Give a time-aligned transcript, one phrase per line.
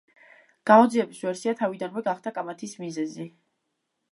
[0.69, 3.29] გამოძიების ვერსია თავიდანვე გახდა კამათის მიზეზი.